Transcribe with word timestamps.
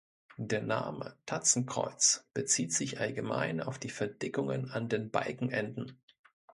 Der 0.39 0.63
Name 0.63 1.15
"Tatzenkreuz" 1.27 2.25
bezieht 2.33 2.73
sich 2.73 2.99
allgemein 2.99 3.61
auf 3.61 3.77
die 3.77 3.91
Verdickungen 3.91 4.71
an 4.71 4.89
den 4.89 5.11
Balkenenden. 5.11 5.99